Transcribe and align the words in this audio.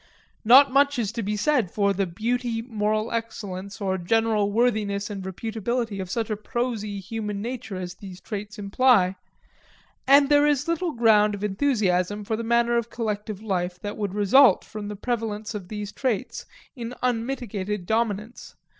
Not 0.43 0.71
much 0.73 0.97
is 0.97 1.11
to 1.11 1.21
be 1.21 1.37
said 1.37 1.69
for 1.69 1.93
the 1.93 2.07
beauty, 2.07 2.63
moral 2.63 3.11
excellence, 3.11 3.79
or 3.79 3.99
general 3.99 4.51
worthiness 4.51 5.11
and 5.11 5.21
reputability 5.23 6.01
of 6.01 6.09
such 6.09 6.31
a 6.31 6.35
prosy 6.35 6.99
human 6.99 7.39
nature 7.39 7.75
as 7.77 7.93
these 7.93 8.19
traits 8.19 8.57
imply; 8.57 9.15
and 10.07 10.27
there 10.27 10.47
is 10.47 10.67
little 10.67 10.93
ground 10.93 11.35
of 11.35 11.43
enthusiasm 11.43 12.23
for 12.23 12.35
the 12.35 12.43
manner 12.43 12.77
of 12.77 12.89
collective 12.89 13.43
life 13.43 13.79
that 13.81 13.95
would 13.95 14.15
result 14.15 14.65
from 14.65 14.87
the 14.87 14.95
prevalence 14.95 15.53
of 15.53 15.67
these 15.67 15.91
traits 15.91 16.47
in 16.75 16.95
unmitigated 17.03 17.85
dominance. 17.85 18.55